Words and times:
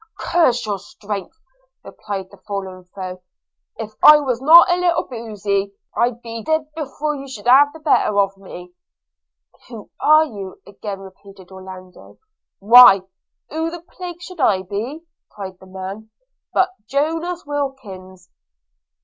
'Curse 0.17 0.65
your 0.65 0.79
strength!' 0.79 1.39
replied 1.83 2.31
the 2.31 2.37
fallen 2.47 2.85
foe; 2.85 3.21
'if 3.77 3.91
I 4.01 4.19
was 4.19 4.41
not 4.41 4.71
a 4.71 4.75
little 4.77 5.05
boozy, 5.07 5.73
I'd 5.95 6.23
be 6.23 6.41
d– 6.41 6.57
d 6.57 6.63
before 6.75 7.15
you 7.15 7.27
should 7.27 7.45
have 7.45 7.71
the 7.71 7.77
better 7.81 8.17
of 8.17 8.35
me.' 8.35 8.73
'Who 9.69 9.91
are 9.99 10.25
you?' 10.25 10.59
again 10.65 11.01
repeated 11.01 11.51
Orlando. 11.51 12.17
'Why, 12.57 13.01
who 13.51 13.69
the 13.69 13.81
plague 13.83 14.23
should 14.23 14.39
I 14.39 14.63
be,' 14.63 15.01
cried 15.29 15.59
the 15.59 15.67
man, 15.67 16.09
'but 16.51 16.71
Jonas 16.87 17.45
Wilkins? 17.45 18.31